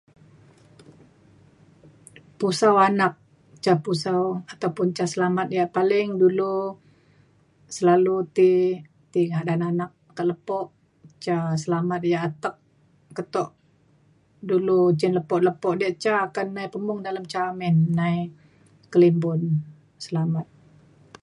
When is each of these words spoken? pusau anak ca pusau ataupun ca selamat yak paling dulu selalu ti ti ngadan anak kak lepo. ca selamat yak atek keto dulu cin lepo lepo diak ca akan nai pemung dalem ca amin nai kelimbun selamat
pusau 2.39 2.75
anak 2.87 3.13
ca 3.63 3.73
pusau 3.85 4.21
ataupun 4.53 4.87
ca 4.97 5.05
selamat 5.13 5.47
yak 5.57 5.69
paling 5.77 6.07
dulu 6.23 6.55
selalu 7.75 8.15
ti 8.35 8.49
ti 9.11 9.21
ngadan 9.31 9.61
anak 9.69 9.91
kak 10.17 10.27
lepo. 10.31 10.59
ca 11.23 11.37
selamat 11.63 12.01
yak 12.11 12.23
atek 12.29 12.55
keto 13.15 13.43
dulu 14.49 14.79
cin 14.99 15.11
lepo 15.17 15.35
lepo 15.47 15.69
diak 15.79 15.93
ca 16.03 16.13
akan 16.27 16.47
nai 16.55 16.67
pemung 16.73 16.99
dalem 17.05 17.25
ca 17.33 17.39
amin 17.51 17.75
nai 17.97 18.17
kelimbun 18.91 19.41
selamat 20.05 20.45